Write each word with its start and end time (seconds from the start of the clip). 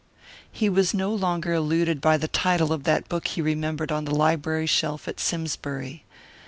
And 0.01 0.47
he 0.59 0.67
was 0.67 0.95
no 0.95 1.13
longer 1.13 1.53
eluded 1.53 2.01
by 2.01 2.17
the 2.17 2.27
title 2.27 2.73
of 2.73 2.85
that 2.85 3.07
book 3.07 3.27
he 3.27 3.39
remembered 3.39 3.91
on 3.91 4.03
the 4.05 4.15
library 4.15 4.65
shelf 4.65 5.07
at 5.07 5.19
Simsbury. 5.19 6.05